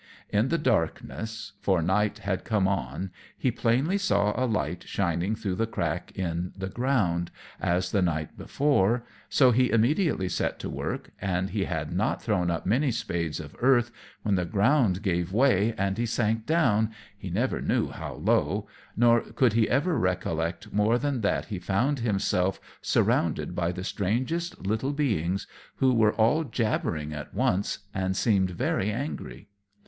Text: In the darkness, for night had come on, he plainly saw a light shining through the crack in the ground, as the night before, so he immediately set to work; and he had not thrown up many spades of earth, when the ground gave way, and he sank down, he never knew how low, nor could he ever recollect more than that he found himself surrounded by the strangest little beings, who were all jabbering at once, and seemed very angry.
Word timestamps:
In 0.29 0.47
the 0.49 0.57
darkness, 0.57 1.51
for 1.59 1.79
night 1.83 2.17
had 2.17 2.43
come 2.43 2.67
on, 2.67 3.11
he 3.37 3.51
plainly 3.51 3.99
saw 3.99 4.33
a 4.35 4.47
light 4.49 4.83
shining 4.87 5.35
through 5.35 5.53
the 5.53 5.67
crack 5.67 6.11
in 6.17 6.53
the 6.57 6.69
ground, 6.69 7.29
as 7.59 7.91
the 7.91 8.01
night 8.01 8.35
before, 8.35 9.05
so 9.29 9.51
he 9.51 9.69
immediately 9.69 10.27
set 10.27 10.57
to 10.57 10.71
work; 10.71 11.11
and 11.21 11.51
he 11.51 11.65
had 11.65 11.93
not 11.93 12.19
thrown 12.19 12.49
up 12.49 12.65
many 12.65 12.89
spades 12.89 13.39
of 13.39 13.55
earth, 13.59 13.91
when 14.23 14.33
the 14.33 14.43
ground 14.45 15.03
gave 15.03 15.31
way, 15.31 15.75
and 15.77 15.99
he 15.99 16.07
sank 16.07 16.47
down, 16.47 16.89
he 17.15 17.29
never 17.29 17.61
knew 17.61 17.89
how 17.89 18.15
low, 18.15 18.67
nor 18.97 19.21
could 19.21 19.53
he 19.53 19.69
ever 19.69 19.99
recollect 19.99 20.73
more 20.73 20.97
than 20.97 21.21
that 21.21 21.45
he 21.53 21.59
found 21.59 21.99
himself 21.99 22.59
surrounded 22.81 23.53
by 23.55 23.71
the 23.71 23.83
strangest 23.83 24.65
little 24.65 24.93
beings, 24.93 25.45
who 25.75 25.93
were 25.93 26.13
all 26.13 26.43
jabbering 26.43 27.13
at 27.13 27.35
once, 27.35 27.85
and 27.93 28.17
seemed 28.17 28.49
very 28.49 28.89
angry. 28.91 29.47